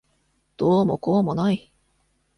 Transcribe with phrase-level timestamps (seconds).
[0.57, 1.71] どうもこうもない。